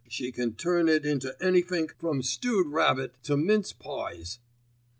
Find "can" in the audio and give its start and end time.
0.31-0.55